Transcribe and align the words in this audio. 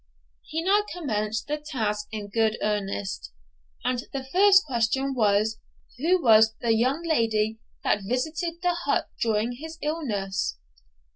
He 0.41 0.63
now 0.63 0.81
commenced 0.91 1.45
the 1.45 1.59
task 1.59 2.07
in 2.11 2.29
good 2.29 2.57
earnest; 2.63 3.31
and 3.85 3.99
the 4.11 4.23
first 4.23 4.65
question 4.65 5.13
was, 5.13 5.59
Who 5.99 6.23
was 6.23 6.55
the 6.59 6.73
young 6.73 7.03
lady 7.07 7.59
that 7.83 8.01
visited 8.01 8.55
the 8.63 8.73
hut 8.73 9.11
during 9.21 9.51
his 9.57 9.77
illness? 9.79 10.57